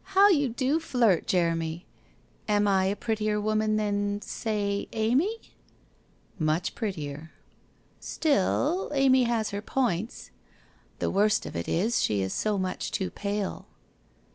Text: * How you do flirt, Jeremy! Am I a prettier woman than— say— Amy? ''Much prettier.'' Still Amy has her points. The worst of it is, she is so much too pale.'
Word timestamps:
* 0.00 0.02
How 0.16 0.30
you 0.30 0.48
do 0.48 0.80
flirt, 0.80 1.26
Jeremy! 1.26 1.84
Am 2.48 2.66
I 2.66 2.86
a 2.86 2.96
prettier 2.96 3.38
woman 3.38 3.76
than— 3.76 4.22
say— 4.22 4.88
Amy? 4.94 5.36
''Much 6.50 6.74
prettier.'' 6.74 7.32
Still 8.16 8.90
Amy 8.94 9.24
has 9.24 9.50
her 9.50 9.60
points. 9.60 10.30
The 11.00 11.10
worst 11.10 11.44
of 11.44 11.54
it 11.54 11.68
is, 11.68 12.00
she 12.00 12.22
is 12.22 12.32
so 12.32 12.56
much 12.56 12.92
too 12.92 13.10
pale.' 13.10 13.66